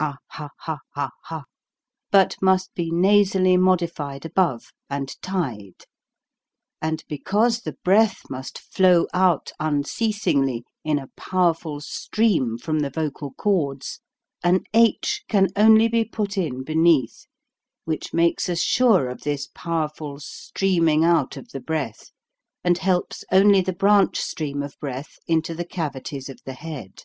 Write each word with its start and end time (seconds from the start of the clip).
ah 0.00 0.16
ha 0.30 0.48
ha 0.58 0.80
ha 0.96 1.10
ha 1.22 1.44
but 2.10 2.34
must 2.42 2.74
be 2.74 2.90
nasally 2.90 3.56
modified 3.56 4.24
above, 4.24 4.72
and 4.90 5.14
tied; 5.22 5.84
and 6.82 7.04
because 7.06 7.60
the 7.60 7.74
breath 7.84 8.22
must 8.28 8.58
flow 8.58 9.06
out 9.14 9.52
unceasingly 9.60 10.64
in 10.82 10.98
a 10.98 11.06
powerful 11.16 11.80
stream 11.80 12.58
from 12.60 12.80
the 12.80 12.90
vocal 12.90 13.32
cords, 13.34 14.00
an 14.42 14.62
h 14.74 15.22
can 15.28 15.46
only 15.54 15.86
be 15.86 16.04
put 16.04 16.36
in 16.36 16.64
beneath, 16.64 17.26
which 17.84 18.12
makes 18.12 18.48
us 18.48 18.58
sure 18.60 19.08
of 19.08 19.20
this 19.20 19.48
powerful 19.54 20.18
stream 20.18 20.88
ing 20.88 21.04
out 21.04 21.36
of 21.36 21.50
the 21.50 21.60
breath, 21.60 22.10
and 22.64 22.78
helps 22.78 23.24
only 23.30 23.60
the 23.60 23.72
branch 23.72 24.16
stream 24.18 24.60
of 24.60 24.76
breath 24.80 25.20
into 25.28 25.54
the 25.54 25.64
cavities 25.64 26.28
of 26.28 26.40
the 26.44 26.54
head. 26.54 27.04